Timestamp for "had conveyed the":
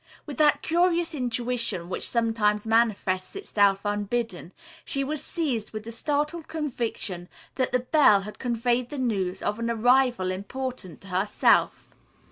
8.21-8.97